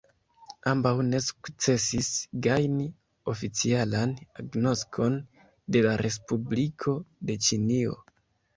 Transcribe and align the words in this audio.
Ambaŭ 0.69 0.93
ne 1.09 1.19
sukcesis 1.25 2.09
gajni 2.47 2.87
oficialan 3.35 4.17
agnoskon 4.41 5.21
de 5.77 5.87
la 5.91 5.95
respubliko 6.07 6.99
de 7.31 7.41
Ĉinio. 7.51 7.97